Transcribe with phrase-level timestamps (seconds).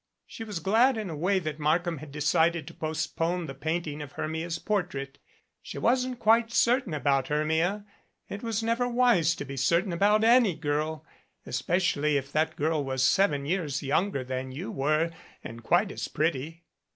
[0.25, 4.13] She was glad in a way that Markham had decided to postpone the painting of
[4.13, 5.19] Hermia's portrait.
[5.61, 7.85] She wasn't quite certain about Hermia..
[8.27, 11.05] It was never wise to be certain about any girl
[11.45, 15.11] especially if that girl was seven years younger than you were
[15.43, 16.63] and quite as pretty.